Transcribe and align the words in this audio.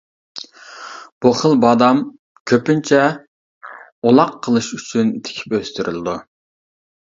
بۇ 1.25 1.33
خىل 1.41 1.53
بادام 1.65 2.01
كۆپىنچە 2.53 3.03
ئۇلاق 4.03 4.35
قىلىش 4.49 4.73
ئۈچۈن 4.81 5.15
تىكىپ 5.29 5.59
ئۆستۈرۈلىدۇ. 5.63 6.21